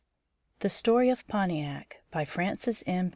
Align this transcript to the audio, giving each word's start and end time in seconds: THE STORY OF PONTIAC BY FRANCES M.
THE 0.61 0.69
STORY 0.69 1.09
OF 1.11 1.27
PONTIAC 1.27 1.97
BY 2.09 2.25
FRANCES 2.25 2.83
M. 2.87 3.09